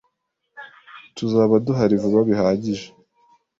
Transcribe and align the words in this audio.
Tuzaba 1.15 1.53
duhari 1.65 1.95
vuba 2.01 2.19
bihagije 2.29 2.87